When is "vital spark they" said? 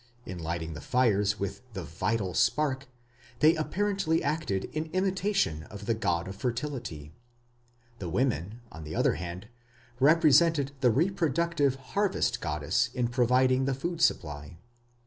1.83-3.55